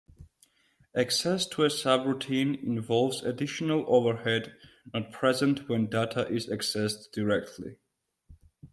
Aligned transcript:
Access 0.95 1.45
to 1.49 1.61
a 1.61 1.67
subroutine 1.67 2.63
involves 2.63 3.21
additional 3.21 3.85
overhead 3.87 4.55
not 4.95 5.11
present 5.11 5.69
when 5.69 5.91
data 5.91 6.27
is 6.27 6.47
accessed 6.49 7.11
directly. 7.13 7.77